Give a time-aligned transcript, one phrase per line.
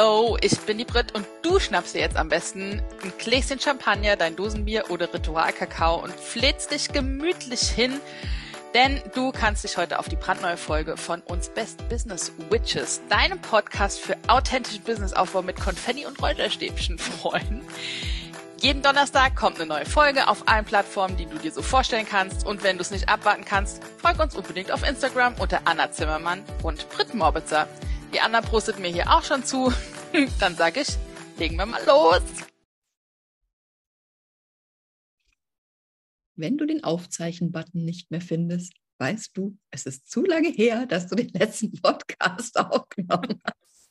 [0.00, 4.16] Hallo, ich bin die Brit und du schnappst dir jetzt am besten ein Gläschen Champagner,
[4.16, 8.00] dein Dosenbier oder Ritualkakao und flätst dich gemütlich hin,
[8.72, 13.42] denn du kannst dich heute auf die brandneue Folge von uns Best Business Witches, deinem
[13.42, 17.60] Podcast für authentischen Businessaufbau mit Konfetti und Räucherstäbchen freuen.
[18.56, 22.46] Jeden Donnerstag kommt eine neue Folge auf allen Plattformen, die du dir so vorstellen kannst.
[22.46, 26.42] Und wenn du es nicht abwarten kannst, folg uns unbedingt auf Instagram unter Anna Zimmermann
[26.62, 27.68] und Brit Morbitzer.
[28.12, 29.72] Die Anna prostet mir hier auch schon zu.
[30.40, 30.88] Dann sag ich,
[31.38, 32.22] legen wir mal los.
[36.34, 41.06] Wenn du den Aufzeichen-Button nicht mehr findest, weißt du, es ist zu lange her, dass
[41.06, 43.90] du den letzten Podcast aufgenommen hast.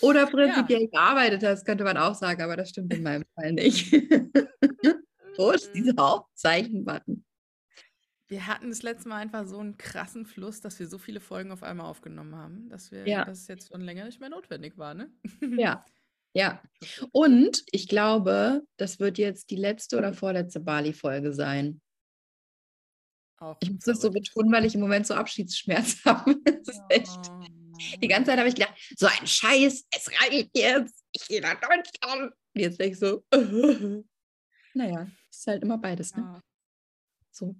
[0.00, 0.88] Oder prinzipiell ja.
[0.88, 3.90] gearbeitet hast, könnte man auch sagen, aber das stimmt in meinem Fall nicht.
[5.36, 7.24] Wo ist dieser Aufzeichen-Button?
[8.28, 11.50] Wir hatten das letzte Mal einfach so einen krassen Fluss, dass wir so viele Folgen
[11.50, 13.24] auf einmal aufgenommen haben, dass wir, ja.
[13.24, 15.10] dass es jetzt schon länger nicht mehr notwendig war, ne?
[15.56, 15.84] Ja.
[16.34, 16.62] Ja.
[17.10, 21.80] Und ich glaube, das wird jetzt die letzte oder vorletzte Bali-Folge sein.
[23.38, 26.36] Auch ich muss das so betonen, weil ich im Moment so Abschiedsschmerz habe.
[26.44, 27.18] Das ist echt.
[27.30, 27.44] Oh.
[28.02, 31.02] Die ganze Zeit habe ich gedacht, so ein Scheiß, es reicht jetzt.
[31.12, 32.32] Ich gehe nach Deutschland.
[32.54, 33.24] Und jetzt denke ich so,
[34.74, 36.42] naja, ist halt immer beides, ne?
[37.30, 37.56] So.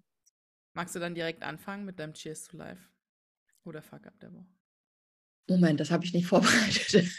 [0.79, 2.81] Magst du dann direkt anfangen mit deinem Cheers to Life?
[3.65, 4.47] Oder Fuck Up der Woche?
[5.49, 6.95] Moment, das habe ich nicht vorbereitet.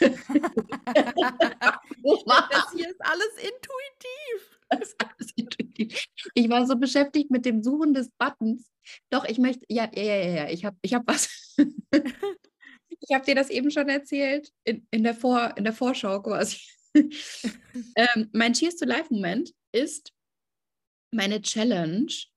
[2.72, 4.56] hier ist alles intuitiv.
[4.70, 6.06] Das ist alles intuitiv.
[6.32, 8.72] Ich war so beschäftigt mit dem Suchen des Buttons.
[9.10, 11.28] Doch, ich möchte, ja, ja, ja, ja, ich habe ich hab was.
[11.56, 16.56] ich habe dir das eben schon erzählt, in, in, der, Vor, in der Vorschau quasi.
[16.94, 20.14] ähm, mein Cheers to Life-Moment ist
[21.12, 22.29] meine Challenge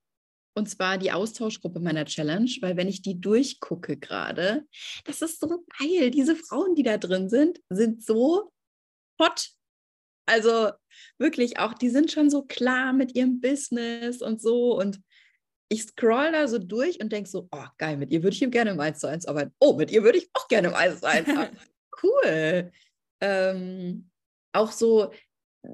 [0.54, 4.64] und zwar die Austauschgruppe meiner Challenge, weil wenn ich die durchgucke gerade,
[5.04, 6.10] das ist so geil.
[6.10, 8.52] Diese Frauen, die da drin sind, sind so
[9.20, 9.50] hot.
[10.26, 10.70] Also
[11.18, 14.78] wirklich auch, die sind schon so klar mit ihrem Business und so.
[14.78, 15.00] Und
[15.68, 18.70] ich scroll da so durch und denke so, oh geil, mit ihr würde ich gerne
[18.70, 19.52] im 1 zu 1 arbeiten.
[19.58, 21.58] Oh, mit ihr würde ich auch gerne im 1 zu 1 arbeiten.
[22.02, 22.72] cool.
[23.20, 24.10] Ähm,
[24.52, 25.12] auch so,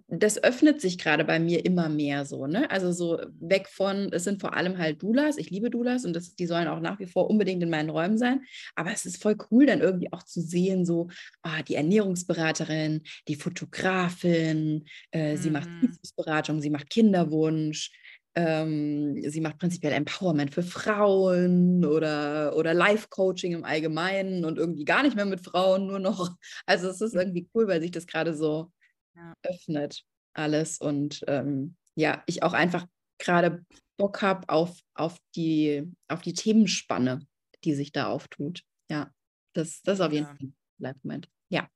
[0.08, 2.70] das öffnet sich gerade bei mir immer mehr so, ne?
[2.70, 6.34] Also so weg von, es sind vor allem halt Doulas, ich liebe Doulas und das,
[6.34, 8.42] die sollen auch nach wie vor unbedingt in meinen Räumen sein.
[8.74, 11.08] Aber es ist voll cool, dann irgendwie auch zu sehen, so,
[11.42, 15.36] ah, die Ernährungsberaterin, die Fotografin, äh, mhm.
[15.36, 15.96] sie macht mhm.
[16.16, 17.90] Beratung, sie macht Kinderwunsch,
[18.34, 25.02] ähm, sie macht prinzipiell Empowerment für Frauen oder, oder Life-Coaching im Allgemeinen und irgendwie gar
[25.02, 26.36] nicht mehr mit Frauen, nur noch.
[26.66, 27.20] Also es ist mhm.
[27.20, 28.70] irgendwie cool, weil sich das gerade so
[29.14, 29.34] ja.
[29.42, 30.04] öffnet
[30.34, 32.86] alles und ähm, ja, ich auch einfach
[33.18, 33.64] gerade
[33.96, 37.26] Bock habe auf, auf, die, auf die Themenspanne,
[37.64, 38.62] die sich da auftut.
[38.90, 39.12] Ja,
[39.52, 40.34] das, das ist auf jeden ja.
[40.34, 41.28] Fall ein Live-Moment.
[41.50, 41.68] Ja.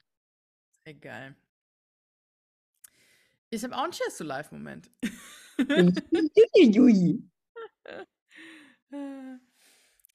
[0.85, 1.37] Sehr geil.
[3.51, 4.91] Ich habe auch einen Cheers to Live-Moment.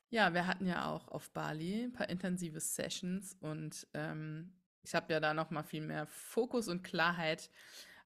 [0.10, 5.14] ja, wir hatten ja auch auf Bali ein paar intensive Sessions und ähm, ich habe
[5.14, 7.50] ja da noch mal viel mehr Fokus und Klarheit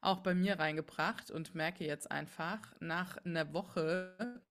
[0.01, 4.41] auch bei mir reingebracht und merke jetzt einfach nach einer Woche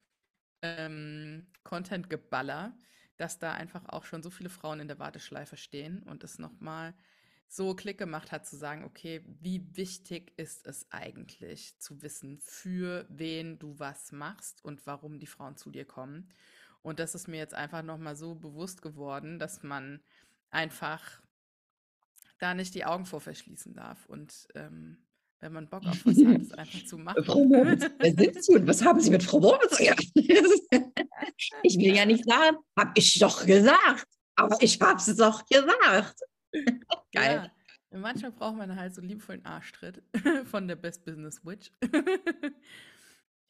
[0.62, 2.77] ähm, Content-Geballer,
[3.16, 6.59] dass da einfach auch schon so viele Frauen in der Warteschleife stehen und es noch
[6.60, 6.94] mal
[7.49, 13.04] so Klick gemacht hat zu sagen, okay, wie wichtig ist es eigentlich zu wissen, für
[13.10, 16.31] wen du was machst und warum die Frauen zu dir kommen.
[16.81, 20.00] Und das ist mir jetzt einfach noch mal so bewusst geworden, dass man
[20.50, 21.22] einfach
[22.42, 24.04] da nicht die Augen vor verschließen darf.
[24.06, 24.98] Und ähm,
[25.41, 27.25] wenn man Bock auf was hat, es einfach zu machen.
[27.25, 29.78] Frau Moritz, wer sind Sie und was haben Sie mit Frau Moritz
[31.62, 36.20] ich will ja nicht sagen, habe ich doch gesagt, aber ich habe es doch gesagt.
[37.12, 37.50] Geil.
[37.92, 40.03] Ja, manchmal braucht man halt so liebevollen Arschtritt
[40.44, 41.70] von der Best Business Witch.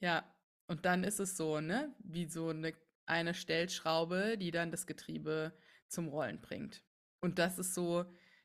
[0.00, 0.24] ja,
[0.66, 2.74] und dann ist es so, ne, wie so eine,
[3.06, 5.53] eine Stellschraube, die dann das Getriebe
[5.89, 6.83] zum Rollen bringt.
[7.21, 8.04] Und das ist so,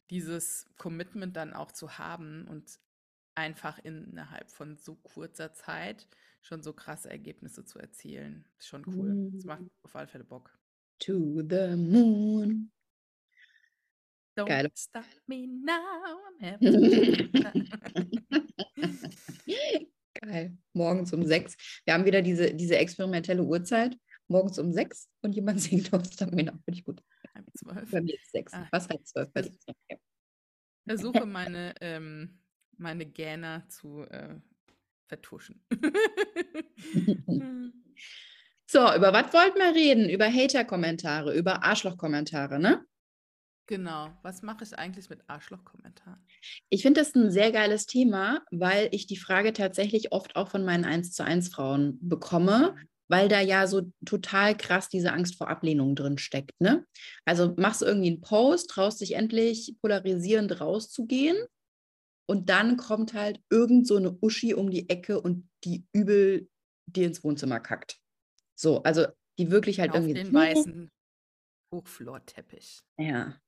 [0.10, 2.80] dieses Commitment dann auch zu haben und
[3.36, 6.08] einfach innerhalb von so kurzer Zeit
[6.42, 8.46] schon so krasse Ergebnisse zu erzielen.
[8.58, 9.32] Ist schon cool.
[9.34, 10.58] Das macht auf alle Fälle Bock.
[11.00, 12.72] To the moon.
[14.36, 14.72] Don't Geil.
[14.76, 16.20] stop me now.
[20.22, 20.58] Geil.
[20.74, 21.56] Morgens um sechs.
[21.86, 23.98] Wir haben wieder diese, diese experimentelle Uhrzeit.
[24.28, 26.58] Morgens um sechs und jemand singt Don't Stop Me Now.
[26.66, 27.02] Finde ich gut
[27.38, 27.92] halb zwölf.
[27.92, 28.54] Bei mir ist sechs.
[28.54, 28.68] Ah.
[28.72, 29.52] Was halb zwölf bei dir?
[30.88, 32.40] Versuche meine, ähm,
[32.78, 34.36] meine Gähner zu äh,
[35.08, 35.62] vertuschen.
[38.66, 40.10] so, über was wollten wir reden?
[40.10, 42.84] Über Hater-Kommentare, über Arschloch-Kommentare, ne?
[43.68, 44.18] Genau.
[44.24, 46.26] Was mache ich eigentlich mit Arschlochkommentaren?
[46.70, 50.64] Ich finde das ein sehr geiles Thema, weil ich die Frage tatsächlich oft auch von
[50.64, 52.88] meinen 1 zu 1 Frauen bekomme, Mhm.
[53.10, 56.60] Weil da ja so total krass diese Angst vor Ablehnung drin steckt.
[56.60, 56.86] Ne?
[57.26, 61.38] Also machst du irgendwie einen Post, traust dich endlich polarisierend rauszugehen
[62.30, 66.50] und dann kommt halt irgend so eine Uschi um die Ecke und die übel
[66.86, 68.00] dir ins Wohnzimmer kackt.
[68.56, 69.08] So, also
[69.40, 70.14] die wirklich halt Auf irgendwie.
[70.16, 70.92] den weißen
[71.74, 72.80] Hochflorteppich.
[72.98, 73.40] Ja,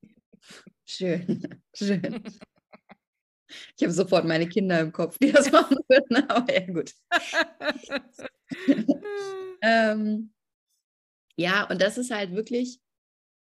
[0.86, 2.24] schön, schön.
[3.78, 6.94] Ich habe sofort meine Kinder im Kopf, die das machen würden, aber ja, gut.
[9.62, 10.31] ähm,
[11.36, 12.80] ja, und das ist halt wirklich,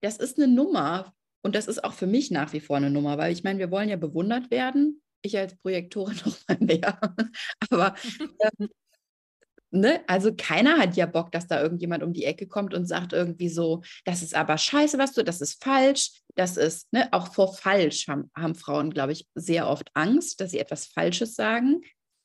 [0.02, 1.14] das ist eine Nummer.
[1.42, 3.72] Und das ist auch für mich nach wie vor eine Nummer, weil ich meine, wir
[3.72, 5.02] wollen ja bewundert werden.
[5.22, 7.00] Ich als Projektorin noch mal mehr.
[7.70, 7.96] Aber
[8.60, 8.70] ähm,
[9.72, 13.14] ne, also keiner hat ja Bock, dass da irgendjemand um die Ecke kommt und sagt
[13.14, 17.34] irgendwie so, das ist aber scheiße, was du, das ist falsch, das ist, ne, auch
[17.34, 21.82] vor falsch haben, haben Frauen, glaube ich, sehr oft Angst, dass sie etwas Falsches sagen.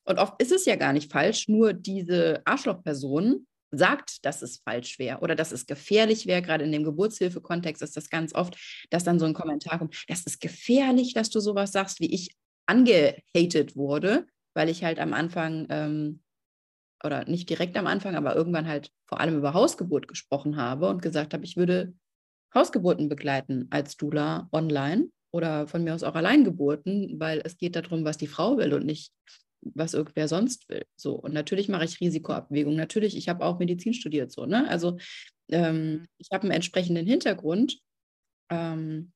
[0.06, 5.00] Und oft ist es ja gar nicht falsch, nur diese Arschlochperson sagt, dass es falsch
[5.00, 6.42] wäre oder dass es gefährlich wäre.
[6.42, 8.56] Gerade in dem Geburtshilfe-Kontext ist das ganz oft,
[8.90, 12.36] dass dann so ein Kommentar kommt, das ist gefährlich, dass du sowas sagst, wie ich
[12.66, 16.22] angehatet wurde, weil ich halt am Anfang ähm,
[17.02, 21.02] oder nicht direkt am Anfang, aber irgendwann halt vor allem über Hausgeburt gesprochen habe und
[21.02, 21.94] gesagt habe, ich würde
[22.54, 28.04] Hausgeburten begleiten als Dula online oder von mir aus auch Alleingeburten, weil es geht darum,
[28.04, 29.12] was die Frau will und nicht,
[29.62, 30.84] was irgendwer sonst will.
[30.96, 32.76] So, und natürlich mache ich Risikoabwägung.
[32.76, 34.68] Natürlich, ich habe auch Medizin studiert, so, ne?
[34.68, 34.98] Also
[35.50, 36.06] ähm, Mhm.
[36.18, 37.78] ich habe einen entsprechenden Hintergrund,
[38.50, 39.12] ähm,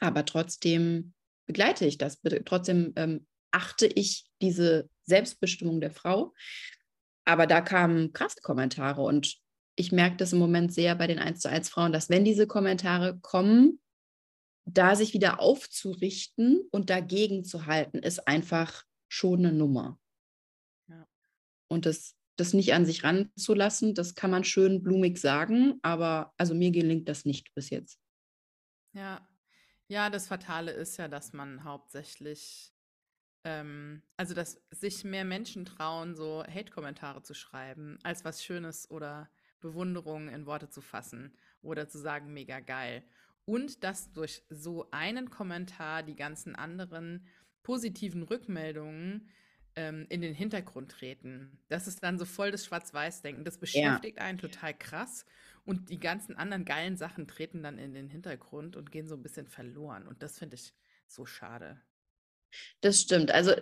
[0.00, 1.14] aber trotzdem
[1.46, 2.20] begleite ich das.
[2.44, 6.34] Trotzdem ähm, achte ich diese Selbstbestimmung der Frau.
[7.24, 9.36] Aber da kamen krasse Kommentare und
[9.76, 12.46] ich merke das im Moment sehr bei den 1 zu 1 Frauen, dass wenn diese
[12.46, 13.78] Kommentare kommen,
[14.64, 20.00] da sich wieder aufzurichten und dagegen zu halten, ist einfach schon eine Nummer.
[20.88, 21.06] Ja.
[21.68, 26.54] Und das, das nicht an sich ranzulassen, das kann man schön blumig sagen, aber also
[26.54, 28.00] mir gelingt das nicht bis jetzt.
[28.92, 29.26] Ja.
[29.88, 32.72] Ja, das Fatale ist ja, dass man hauptsächlich,
[33.44, 39.30] ähm, also dass sich mehr Menschen trauen, so Hate-Kommentare zu schreiben, als was Schönes oder
[39.60, 43.02] Bewunderung in Worte zu fassen oder zu sagen, mega geil.
[43.44, 47.26] Und dass durch so einen Kommentar die ganzen anderen
[47.62, 49.28] positiven Rückmeldungen
[49.76, 51.58] ähm, in den Hintergrund treten.
[51.68, 53.44] Das ist dann so voll das Schwarz-Weiß-Denken.
[53.44, 55.26] Das beschäftigt einen total krass.
[55.64, 59.22] Und die ganzen anderen geilen Sachen treten dann in den Hintergrund und gehen so ein
[59.22, 60.06] bisschen verloren.
[60.06, 60.72] Und das finde ich
[61.06, 61.80] so schade.
[62.80, 63.30] Das stimmt.
[63.30, 63.52] Also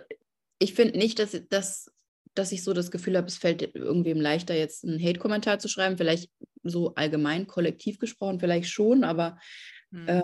[0.59, 1.91] ich finde nicht, dass, dass,
[2.35, 5.97] dass ich so das Gefühl habe, es fällt irgendwem leichter, jetzt einen Hate-Kommentar zu schreiben.
[5.97, 6.29] Vielleicht
[6.63, 9.37] so allgemein, kollektiv gesprochen, vielleicht schon, aber
[9.91, 10.07] Hm.
[10.07, 10.21] äh,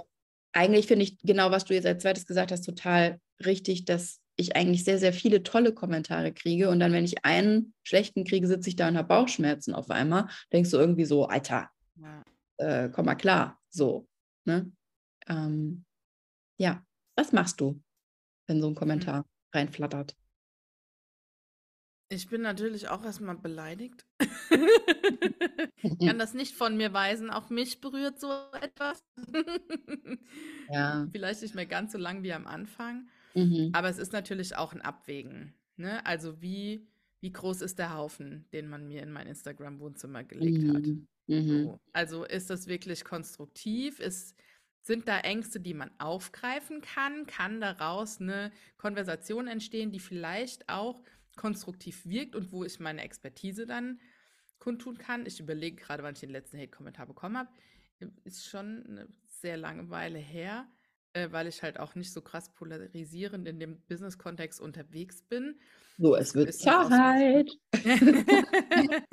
[0.53, 4.55] eigentlich finde ich genau, was du jetzt als zweites gesagt hast, total richtig, dass ich
[4.55, 6.69] eigentlich sehr, sehr viele tolle Kommentare kriege.
[6.69, 10.27] Und dann, wenn ich einen schlechten kriege, sitze ich da und habe Bauchschmerzen auf einmal.
[10.51, 12.23] Denkst du irgendwie so, Alter, Ja.
[12.57, 13.59] äh, komm mal klar.
[13.69, 14.07] So.
[14.45, 14.71] Ne?
[15.27, 15.85] Ähm,
[16.57, 16.83] ja,
[17.15, 17.81] was machst du,
[18.47, 20.15] wenn so ein Kommentar reinflattert?
[22.11, 24.05] Ich bin natürlich auch erstmal beleidigt.
[26.05, 27.29] Kann das nicht von mir weisen.
[27.29, 28.29] Auch mich berührt so
[28.61, 29.01] etwas.
[30.69, 31.07] Ja.
[31.13, 33.07] Vielleicht nicht mehr ganz so lang wie am Anfang.
[33.33, 33.69] Mhm.
[33.71, 35.53] Aber es ist natürlich auch ein Abwägen.
[35.77, 36.05] Ne?
[36.05, 36.85] Also wie,
[37.21, 40.83] wie groß ist der Haufen, den man mir in mein Instagram-Wohnzimmer gelegt hat?
[40.83, 41.07] Mhm.
[41.27, 41.63] Mhm.
[41.63, 41.79] So.
[41.93, 44.01] Also ist das wirklich konstruktiv?
[44.01, 44.35] Ist,
[44.81, 47.25] sind da Ängste, die man aufgreifen kann?
[47.25, 51.01] Kann daraus eine Konversation entstehen, die vielleicht auch
[51.35, 53.99] konstruktiv wirkt und wo ich meine Expertise dann
[54.59, 55.25] kundtun kann?
[55.25, 57.49] Ich überlege gerade, wann ich den letzten Hate-Kommentar bekommen habe.
[58.23, 60.67] Ist schon eine sehr lange Weile her,
[61.13, 65.59] äh, weil ich halt auch nicht so krass polarisierend in dem Business-Kontext unterwegs bin.
[65.97, 67.51] So, es wird Zeit.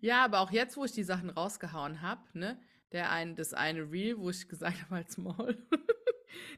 [0.00, 2.58] ja, aber auch jetzt, wo ich die Sachen rausgehauen habe, ne,
[2.92, 5.58] der ein, das eine Reel, wo ich gesagt habe, als Maul,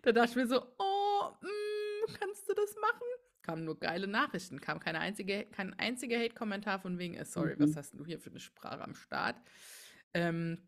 [0.03, 3.24] da dachte ich mir so, oh, mm, kannst du das machen?
[3.45, 7.75] Kamen nur geile Nachrichten, kam keine einzige, kein einziger Hate-Kommentar von wegen, äh, sorry, was
[7.75, 7.77] Mhm.
[7.77, 9.37] hast du hier für eine Sprache am Start?
[10.15, 10.67] Ähm,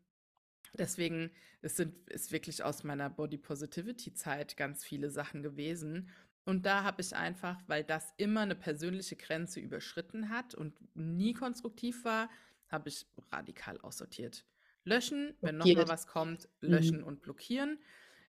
[0.78, 1.30] deswegen,
[1.62, 6.11] es sind, ist wirklich aus meiner Body Positivity-Zeit ganz viele Sachen gewesen.
[6.45, 11.33] Und da habe ich einfach, weil das immer eine persönliche Grenze überschritten hat und nie
[11.33, 12.30] konstruktiv war,
[12.68, 14.45] habe ich radikal aussortiert.
[14.85, 15.88] Löschen, wenn noch mal Blockiert.
[15.88, 16.71] was kommt, Mhm.
[16.71, 17.80] löschen und blockieren.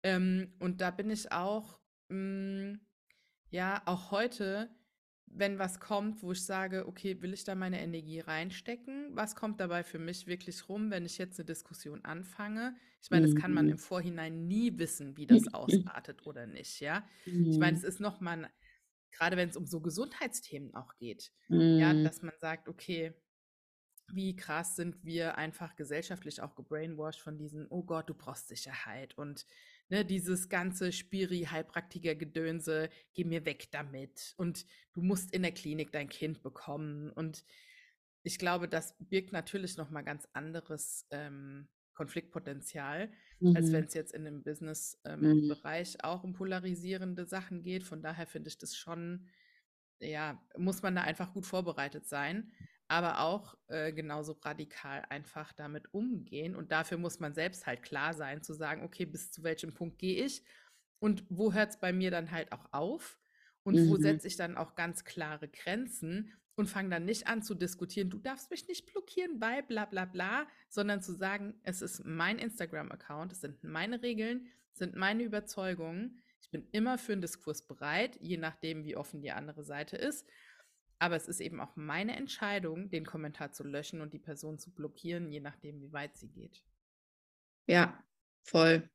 [0.04, 1.80] Ähm, und da bin ich auch,
[2.10, 2.74] mm,
[3.52, 4.70] ja, auch heute
[5.34, 9.16] wenn was kommt, wo ich sage, okay, will ich da meine Energie reinstecken?
[9.16, 12.76] Was kommt dabei für mich wirklich rum, wenn ich jetzt eine Diskussion anfange?
[13.02, 13.72] Ich meine, das kann man Mhm.
[13.72, 17.08] im Vorhinein nie wissen, wie das ausartet oder nicht, ja?
[17.50, 17.86] Ich meine, es Mhm.
[17.86, 18.50] ist noch mal
[19.12, 21.32] gerade wenn es um so Gesundheitsthemen auch geht,
[21.78, 22.12] ja, Mhm.
[22.12, 23.14] dass man sagt: „Okay,
[24.14, 29.18] wie krass sind wir einfach gesellschaftlich auch gebrainwashed von diesen: ‚Oh Gott, du brauchst Sicherheit.‘
[29.18, 29.46] Und,
[29.92, 36.10] ne, dieses ganze Spiri-Heilpraktiker-Gedönse: ‚Geh mir weg damit und du musst in der Klinik dein
[36.10, 37.46] Kind bekommen.‘“ Und
[38.24, 43.12] ich glaube, das birgt natürlich noch mal ganz anderes, ähm, Konfliktpotenzial,
[43.54, 43.74] als Mhm.
[43.74, 45.62] wenn's jetzt in 'nem Business ähm, Mhm.
[46.04, 47.84] Auch um polarisierende Sachen geht.
[47.84, 49.30] Von daher finde ich das schon
[50.02, 52.54] ja, muss man da einfach gut vorbereitet sein,
[52.92, 56.56] aber auch, äh, genauso radikal einfach damit umgehen.
[56.56, 59.98] Und dafür muss man selbst halt klar sein, zu sagen: „Okay, bis zu welchem Punkt
[60.00, 60.44] gehe ich
[61.00, 63.20] und wo hört's bei mir dann halt auch auf
[63.64, 63.98] und wo Mhm.
[63.98, 68.20] setze ich dann auch ganz klare Grenzen und fange dann nicht an zu diskutieren: ‚Du
[68.20, 73.32] darfst mich nicht blockieren, weil bla bla bla‘“, sondern zu sagen: „Es ist mein Instagram-Account,
[73.34, 76.20] es sind meine Regeln, es sind meine Überzeugungen.
[76.42, 80.28] Ich bin immer für 'n Diskurs bereit, je nachdem, wie offen die andere Seite ist.
[81.02, 84.70] Aber es ist eben auch meine Entscheidung, den Kommentar zu löschen und die Person zu
[84.72, 86.62] blockieren, je nachdem, wie weit sie geht.“
[87.70, 88.04] Ja,
[88.44, 88.90] voll.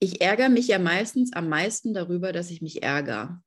[0.00, 3.42] Ich ärgere mich ja meistens am meisten darüber, dass ich mich ärgere.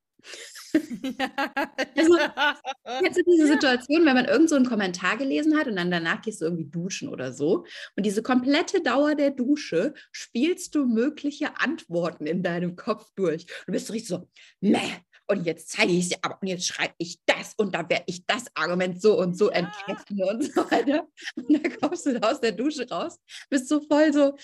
[1.97, 2.61] Also, Ja.
[2.99, 3.53] kennst du diese Ja.
[3.53, 6.69] Situation, wenn man irgend so 'n Kommentar gelesen hat und dann danach gehst du irgendwie
[6.69, 7.65] duschen oder so
[7.97, 13.47] und diese komplette Dauer der Dusche spielst du mögliche Antworten in deinem Kopf durch.
[13.67, 14.29] Du bist so richtig so:
[14.61, 14.79] „Mäh,
[15.27, 18.25] und jetzt zeige ich's dir aber und jetzt schreibe ich das und da werde ich
[18.25, 19.57] das Argument so und so Ja.
[19.59, 21.07] entkräften“ und so weiter.
[21.35, 23.17] Und dann kommst du da aus der Dusche raus,
[23.49, 24.35] bist so voll so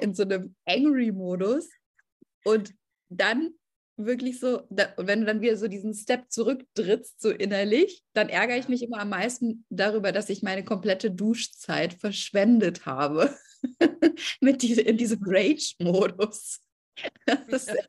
[0.00, 1.68] in so 'nem Angry-Modus
[2.44, 2.74] und
[3.10, 3.52] dann
[3.98, 8.58] wirklich so da wenn du dann wieder so diesen Step zurücktrittst, so innerlich, dann ärgere
[8.58, 13.34] ich mich immer am meisten darüber, dass ich meine komplette Duschzeit verschwendet habe
[14.42, 16.60] mit diese in diesem Rage-Modus.
[17.50, 17.88] Das ist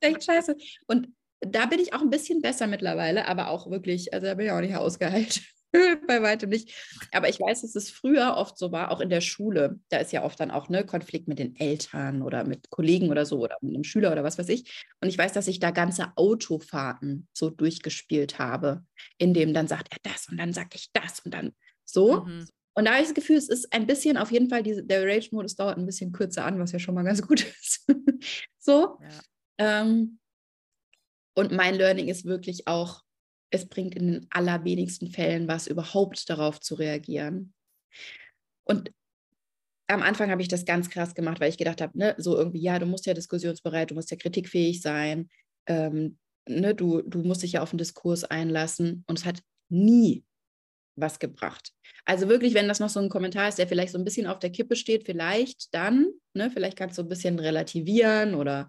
[0.00, 0.56] echt scheiße.
[0.88, 1.08] Und
[1.40, 4.52] da bin ich auch 'n bisschen besser mittlerweile, aber auch wirklich also, da bin ich
[4.52, 5.42] auch nicht ausgeheilt.
[6.08, 6.72] Bei weitem nicht.
[7.12, 9.80] Aber ich weiß, dass es früher oft so war, auch in der Schule.
[9.90, 13.26] Da ist ja oft dann auch, ne, Konflikt mit den Eltern oder mit Kollegen oder
[13.26, 14.84] so oder mit 'nem Schüler oder was weiß ich.
[15.02, 18.84] Und ich weiß, dass ich da ganze Autofahrten so durchgespielt habe,
[19.18, 21.52] in dem dann sagt er das und dann sage ich das und dann
[21.84, 22.26] so.
[22.26, 22.46] Mhm.
[22.78, 25.02] Und da habe ich das Gefühl, es ist ein bisschen auf jeden Fall diese der
[25.06, 27.86] Rage-Modus dauert 'n bisschen kürzer an, was ja schon mal ganz gut ist.
[28.58, 29.00] So.
[29.00, 29.22] Ja.
[29.58, 30.18] Ähm
[31.38, 33.02] und mein Learning ist wirklich auch,
[33.50, 37.52] es bringt in den allerwenigsten Fällen was, überhaupt darauf zu reagieren.
[38.68, 38.92] Und
[39.88, 42.60] am Anfang habe ich das ganz krass gemacht, weil ich gedacht habe, ne, so irgendwie:
[42.62, 45.30] „Ja, du musst ja diskussionsbereit, du musst ja kritikfähig sein,
[45.68, 46.18] ähm,
[46.48, 50.25] ne, du du musst dich ja auf 'n Diskurs einlassen.“ Und es hat nie
[50.96, 51.72] was gebracht.
[52.06, 54.38] Also, wirklich, wenn das noch so 'n Kommentar ist, der vielleicht so 'n bisschen auf
[54.38, 58.68] der Kippe steht, vielleicht dann, ne, vielleicht kannst du 'n bisschen relativieren oder,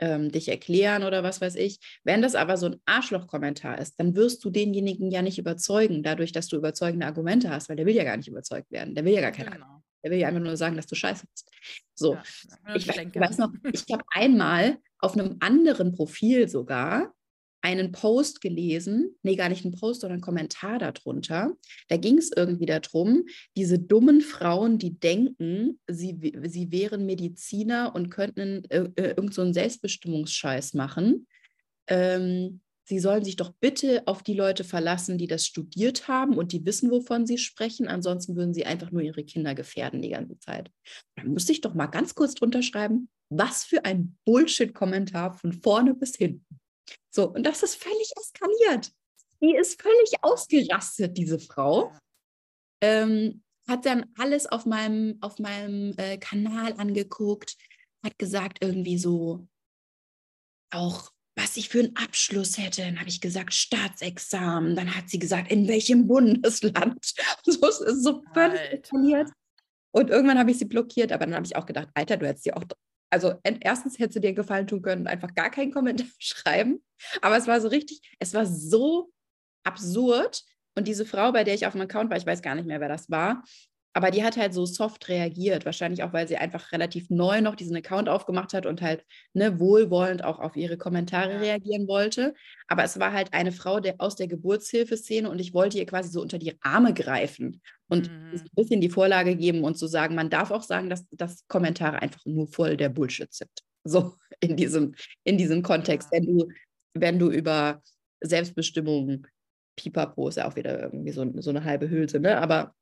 [0.00, 1.78] ähm, dich erklären oder was weiß ich.
[2.04, 6.32] Wenn das aber so 'n Arschloch-Kommentar ist, dann wirst du denjenigen ja nicht überzeugen, dadurch,
[6.32, 8.94] dass du überzeugende Argumente hast, weil der will ja gar nicht überzeugt werden.
[8.94, 9.82] Der will ja gar keine Genau.
[10.04, 11.50] der will ja einfach nur sagen, dass du scheiße bist.
[11.94, 12.22] So.
[12.64, 13.28] Ja, Ich stänkern.
[13.28, 17.14] weiß noch, ich habe einmal auf 'nem anderen Profil sogar
[17.62, 21.56] einen Post gelesen ne, gar nicht 'n Post, sondern 'n Kommentar da drunter.
[21.88, 23.24] Da ging's irgendwie da drum,
[23.56, 29.50] diese dummen Frauen, die denken, sie sie wären Mediziner und könnten, äh, äh, irgend so
[29.52, 31.26] Selbstbestimmungsscheiß machen.
[31.88, 36.52] Ähm, sie sollen sich doch bitte auf die Leute verlassen, die das studiert haben und
[36.52, 37.88] die wissen, wovon sie sprechen.
[37.88, 40.70] Ansonsten würden sie einfach nur ihre Kinder gefährden die ganze Zeit.
[41.16, 45.94] Da musste ich doch mal ganz kurz drunter schreiben: „Was für ein Bullshit-Kommentar von vorne
[45.94, 46.58] bis hinten.“
[47.10, 48.92] So, und das ist völlig eskaliert.
[49.40, 51.92] Die ist völlig ausgerastet, diese Frau.
[52.82, 57.56] Ähm, hat dann alles auf meinem auf meinem, äh, Kanal angeguckt,
[58.04, 59.48] hat gesagt irgendwie so
[60.70, 62.82] auch, was ich für 'n Abschluss hätte.
[62.82, 67.14] Dann habe ich gesagt: „Staatsexamen.“ Dann hat sie gesagt: „In welchem Bundesland?“
[67.46, 69.28] So, ist so völlig eskaliert.
[69.92, 72.46] Und irgendwann habe ich sie blockiert, aber dann habe ich auch gedacht: „Alter, du hättest
[72.46, 72.64] dir auch
[73.10, 76.82] also, en erstens hättest du dir Gefallen tun können einfach gar keinen Kommentar schreiben.“
[77.22, 79.10] Aber es war so richtig es war so
[79.64, 80.42] absurd.
[80.76, 82.88] Und diese Frau, bei der ich auf'm Account war, ich weiß gar nicht mehr, wer
[82.88, 83.42] das war,
[83.94, 85.64] aber die hat halt so soft reagiert.
[85.64, 89.04] Wahrscheinlich auch, weil sie einfach relativ neu noch diesen Account aufgemacht hat und halt,
[89.34, 91.40] ne, wohlwollend auch auf ihre Kommentare Ja.
[91.40, 92.34] reagieren wollte.
[92.68, 96.10] Aber es war halt eine Frau, der aus der Geburtshilfeszene und ich wollte ihr quasi
[96.10, 98.48] so unter die Arme greifen und so Mhm.
[98.52, 102.00] 'n bisschen die Vorlage geben und zu sagen, man darf auch sagen, dass dass Kommentare
[102.02, 103.50] einfach nur voll der Bullshit sind.
[103.84, 106.10] So in diesem in diesem Kontext.
[106.10, 106.12] Ja.
[106.12, 106.48] Wenn du
[106.94, 107.82] wenn du über
[108.20, 109.26] Selbstbestimmung,
[109.76, 112.38] Pipapo ist ja auch wieder irgendwie so, so eine halbe Hülse, ne?
[112.40, 112.74] Aber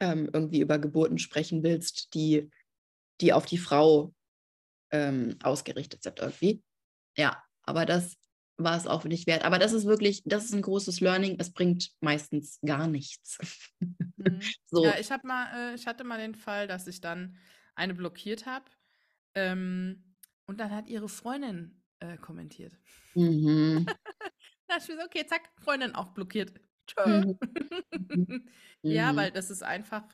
[0.00, 2.50] ähm, irgendwie über Geburten sprechen willst, die,
[3.20, 4.14] die auf die Frau
[4.90, 6.62] ähm, ausgerichtet sind irgendwie.
[7.16, 8.16] Ja, aber das
[8.56, 9.44] war es auch nicht wert.
[9.44, 11.36] Aber das ist wirklich, das ist ein großes Learning.
[11.38, 13.38] Es bringt meistens gar nichts.
[13.80, 14.40] Mhm.
[14.66, 14.84] so.
[14.84, 17.36] Ja, ich habe mal, äh, ich hatte mal den Fall, dass ich dann
[17.74, 18.66] eine blockiert habe
[19.34, 22.78] ähm, und dann hat ihre Freundin äh, kommentiert.
[23.14, 23.86] Mhm.
[24.68, 26.52] da ist mir so, okay, zack, Freundin auch blockiert.
[26.86, 27.36] Tschö.
[28.14, 28.48] Mhm.
[28.82, 29.16] ja, mhm.
[29.16, 30.04] weil das ist einfach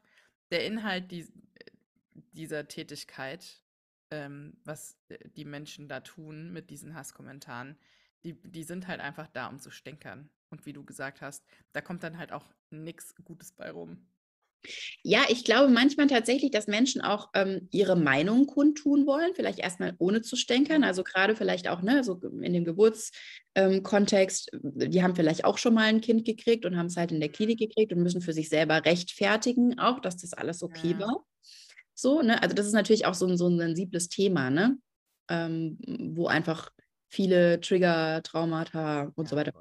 [0.51, 1.27] der Inhalt die,
[2.33, 3.63] dieser Tätigkeit,
[4.11, 7.79] ähm, was äh, die Menschen da tun mit diesen Hasskommentaren.
[8.25, 10.29] Die, die sind halt einfach da, um zu stänkern.
[10.51, 14.07] Und wie du gesagt hast, da kommt dann halt auch nichts Gutes bei rum.
[15.03, 19.95] Ja, ich glaube manchmal tatsächlich, dass Menschen auch ähm, ihre Meinung kundtun wollen, vielleicht erstmal
[19.99, 20.85] ohne zu stänkern.
[20.85, 25.75] Also gerade vielleicht auch ne, so in dem Geburtskontext, ähm, die haben vielleicht auch schon
[25.75, 28.33] mal ein Kind gekriegt und haben es halt in der Klinik gekriegt und müssen für
[28.33, 31.01] sich selber rechtfertigen, auch, dass das alles okay ja.
[31.01, 31.25] war.
[31.95, 32.43] So, ne?
[32.43, 34.79] Also das ist natürlich auch so ein, so ein sensibles Thema, ne?
[35.29, 35.79] Ähm,
[36.15, 36.71] wo einfach
[37.09, 39.53] viele Trigger, Traumata und ja, so weiter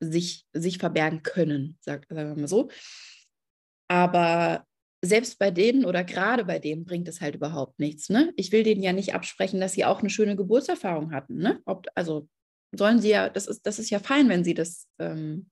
[0.00, 2.70] sich, sich verbergen können, sagen wir mal so.
[3.88, 4.66] Aber
[5.02, 8.08] selbst bei denen oder gerade bei denen bringt es halt überhaupt nichts.
[8.08, 8.32] Ne?
[8.36, 11.38] Ich will denen ja nicht absprechen, dass sie auch eine schöne Geburtserfahrung hatten.
[11.38, 11.60] Ne?
[11.66, 12.28] Ob, also
[12.72, 15.50] sollen sie ja, das ist, das ist ja fein, wenn sie das ähm,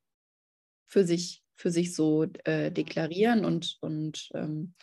[0.86, 4.74] für, sich, für sich so äh, deklarieren und, und ähm,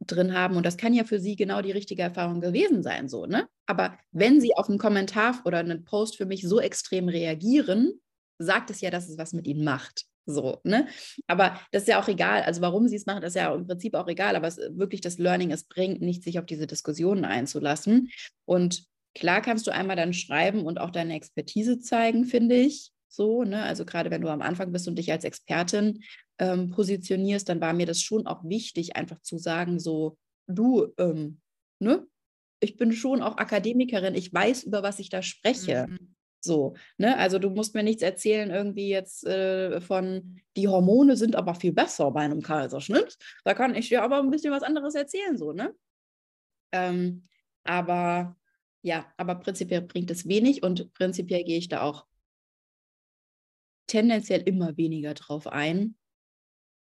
[0.00, 0.56] drin haben.
[0.56, 3.48] Und das kann ja für sie genau die richtige Erfahrung gewesen sein, so, ne?
[3.66, 8.00] Aber wenn sie auf einen Kommentar oder einen Post für mich so extrem reagieren,
[8.38, 10.06] sagt es ja, dass es was mit ihnen macht.
[10.26, 10.86] So, ne?
[11.26, 12.42] Aber das ist ja auch egal.
[12.42, 14.36] Also warum sie es machen, ist ja im Prinzip auch egal.
[14.36, 18.10] Aber es wirklich das Learning, es bringt nicht, sich auf diese Diskussionen einzulassen.
[18.44, 22.92] Und klar kannst du einmal dann schreiben und auch deine Expertise zeigen, finde ich.
[23.08, 23.62] So, ne?
[23.62, 26.04] Also gerade wenn du am Anfang bist und dich als Expertin
[26.38, 31.40] ähm, positionierst, dann war mir das schon auch wichtig, einfach zu sagen, so, du, ähm,
[31.80, 32.06] ne?
[32.60, 35.86] Ich bin schon auch Akademikerin, ich weiß, über was ich da spreche.
[35.88, 36.16] Mhm.
[36.40, 37.16] So, ne?
[37.18, 41.72] Also du musst mir nichts erzählen, irgendwie jetzt äh, von, die Hormone sind aber viel
[41.72, 43.16] besser bei einem Kaiserschnitt.
[43.44, 45.74] Da kann ich dir aber ein bisschen was anderes erzählen, so, ne?
[46.72, 47.22] Ähm,
[47.64, 48.36] aber
[48.82, 52.06] ja, aber prinzipiell bringt es wenig und prinzipiell gehe ich da auch
[53.86, 55.96] tendenziell immer weniger drauf ein,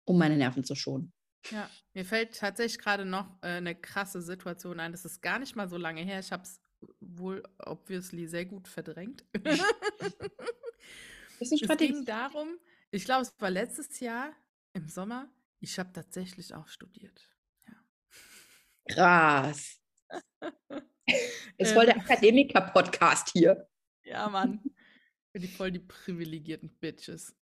[0.04, 1.12] um meine Nerven zu schonen.
[1.50, 4.92] Ja, mir fällt tatsächlich gerade noch äh, eine krasse Situation ein.
[4.92, 6.18] Das ist gar nicht mal so lange her.
[6.18, 6.60] Ich habe es
[7.00, 9.24] wohl obviously sehr gut verdrängt.
[11.40, 12.58] es ging darum,
[12.90, 14.34] ich glaube, es war letztes Jahr
[14.72, 15.30] im Sommer.
[15.60, 17.30] Ich habe tatsächlich auch studiert.
[17.66, 17.74] Ja.
[18.88, 19.80] Krass.
[21.58, 22.02] Ist voll der ähm.
[22.02, 23.68] Akademiker-Podcast hier.
[24.04, 24.62] Ja, Mann.
[25.32, 27.34] Für die voll die privilegierten Bitches.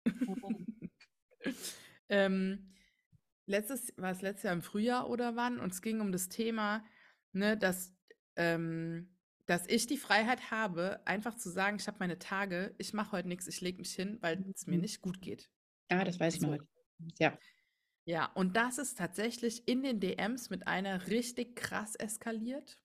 [2.10, 2.74] ähm,
[3.46, 5.60] letztes, war es letztes Jahr im Frühjahr oder wann?
[5.60, 6.86] Und es ging um das Thema,
[7.32, 7.94] ne, dass
[8.36, 9.13] ähm,
[9.46, 13.28] dass ich die Freiheit habe, einfach zu sagen, ich habe meine Tage, ich mache heute
[13.28, 14.82] nichts, ich lege mich hin, weil es mir mhm.
[14.82, 15.50] nicht gut geht.
[15.92, 16.58] Ja, das weiß ich noch.
[17.20, 17.38] Ja.
[18.06, 22.78] Ja, und das ist tatsächlich in den DMs mit einer richtig krass eskaliert.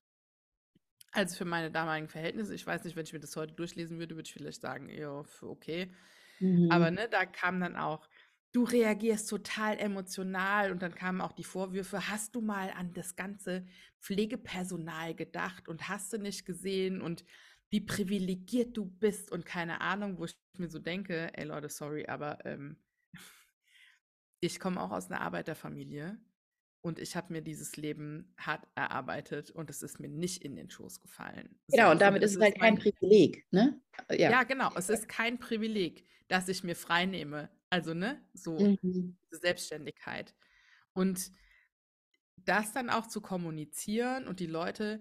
[1.11, 4.15] Also für meine damaligen Verhältnisse, ich weiß nicht, wenn ich mir das heute durchlesen würde,
[4.15, 5.93] würde ich vielleicht sagen, ja, okay.
[6.39, 6.71] Mhm.
[6.71, 8.09] Aber ne, da kam dann auch,
[8.53, 13.17] du reagierst total emotional und dann kamen auch die Vorwürfe, hast du mal an das
[13.17, 13.67] ganze
[14.01, 17.25] Pflegepersonal gedacht und hast du nicht gesehen und
[17.71, 22.07] wie privilegiert du bist und keine Ahnung, wo ich mir so denke, ey Leute, sorry,
[22.07, 22.79] aber ähm,
[24.41, 26.19] ich komme auch aus einer Arbeiterfamilie
[26.81, 30.71] und ich habe mir dieses Leben hart erarbeitet und es ist mir nicht in den
[30.71, 31.59] Schoß gefallen.
[31.69, 33.81] Genau, so, und damit ist es halt kein Privileg, ne?
[34.11, 34.31] Ja.
[34.31, 39.17] ja, genau, es ist kein Privileg, dass ich mir frei nehme, also, ne, so mhm.
[39.31, 40.35] Selbstständigkeit.
[40.93, 41.31] Und
[42.37, 45.01] das dann auch zu kommunizieren und die Leute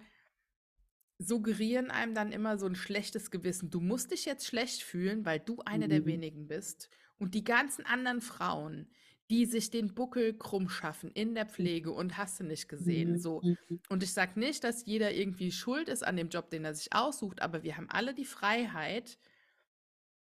[1.20, 3.70] suggerieren einem dann immer so ein schlechtes Gewissen.
[3.70, 5.90] Du musst dich jetzt schlecht fühlen, weil du eine mhm.
[5.90, 6.90] der wenigen bist.
[7.18, 8.92] Und die ganzen anderen Frauen,
[9.30, 13.14] die sich den Buckel krumm schaffen in der Pflege und hast du nicht gesehen.
[13.14, 13.18] Mhm.
[13.18, 13.42] So.
[13.42, 13.80] Mhm.
[13.90, 16.94] Und ich sage nicht, dass jeder irgendwie schuld ist an dem Job, den er sich
[16.94, 19.18] aussucht, aber wir haben alle die Freiheit,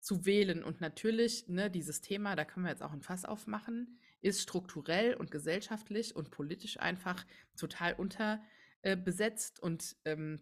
[0.04, 0.62] zu wählen.
[0.62, 5.14] Und natürlich, ne, dieses Thema, da können wir jetzt auch ein Fass aufmachen, ist strukturell
[5.14, 7.24] und gesellschaftlich und politisch einfach
[7.56, 10.40] total unterbesetzt äh, und ähm,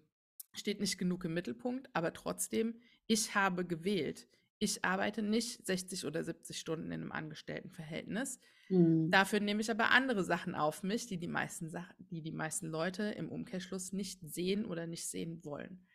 [0.52, 1.88] steht nicht genug im Mittelpunkt.
[1.92, 4.28] Aber trotzdem, ich habe gewählt.
[4.58, 8.40] Ich arbeite nicht 60 oder 70 Stunden in einem Angestelltenverhältnis.
[8.68, 9.12] Mhm.
[9.12, 12.66] Dafür nehme ich aber andere Sachen auf mich, die die meisten, Sachen, die die meisten
[12.66, 15.86] Leute im Umkehrschluss nicht sehen oder nicht sehen wollen.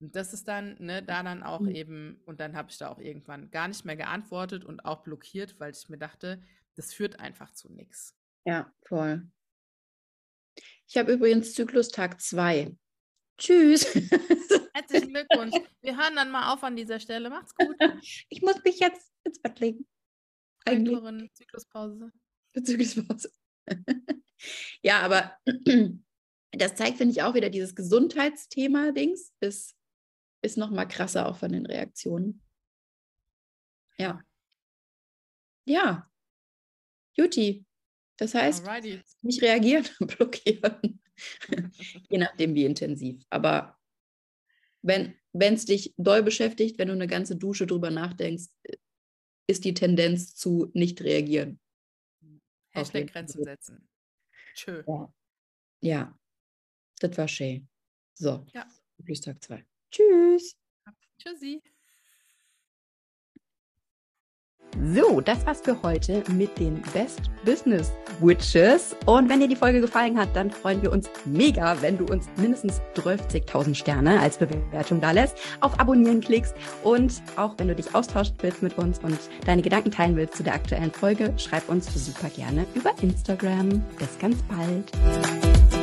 [0.00, 1.70] Und das ist dann, ne, da dann auch Mhm.
[1.74, 5.58] eben, und dann habe ich da auch irgendwann gar nicht mehr geantwortet und auch blockiert,
[5.60, 6.42] weil ich mir dachte,
[6.74, 8.16] das führt einfach zu nichts.
[8.44, 9.26] Ja, voll.
[10.86, 12.76] Ich habe übrigens Zyklustag 2.
[13.38, 13.84] Tschüss.
[14.74, 15.54] Herzlichen Glückwunsch.
[15.80, 17.30] Wir hören dann mal auf an dieser Stelle.
[17.30, 17.76] Macht's gut.
[18.28, 19.86] Ich muss mich jetzt ins Bett legen.
[20.66, 21.32] Eigentlich.
[21.34, 22.12] Zykluspause.
[22.64, 23.32] Zykluspause.
[24.82, 25.36] ja, aber
[26.52, 29.74] das zeigt, finde ich, auch wieder dieses Gesundheitsthema-Dings ist,
[30.44, 32.42] ist noch mal krasser auch von den Reaktionen.
[33.98, 34.22] Ja.
[35.66, 36.10] Ja.
[37.16, 37.64] Juti.
[38.16, 39.02] Das heißt, Alrighty.
[39.22, 41.00] nicht reagieren, blockieren.
[42.10, 43.24] Je nachdem, wie intensiv.
[43.30, 43.78] Aber
[44.82, 48.48] wenn es dich doll beschäftigt, wenn du eine ganze Dusche drüber nachdenkst,
[49.46, 51.60] ist die Tendenz zu nicht reagieren.
[52.72, 53.08] Hashtag.
[53.08, 53.88] Grenzen setzen.
[54.54, 54.82] Tschö.
[54.86, 55.14] Ja.
[55.80, 56.18] Ja,
[57.00, 57.68] das war schön.
[58.14, 58.66] So, Ja.
[59.22, 59.64] Tag 2.
[59.94, 60.56] Tschüss.
[61.18, 61.62] Tschüssi.
[64.92, 68.96] So, das war's für heute mit den Best Business Witches.
[69.06, 72.26] Und wenn dir die Folge gefallen hat, dann freuen wir uns mega, wenn du uns
[72.36, 77.94] mindestens 12.000 Sterne als Bewertung da lässt, auf Abonnieren klickst und auch wenn du dich
[77.94, 81.86] austauschen willst mit uns und deine Gedanken teilen willst zu der aktuellen Folge, schreib uns
[81.94, 83.80] super gerne über Instagram.
[83.96, 85.73] Bis ganz bald.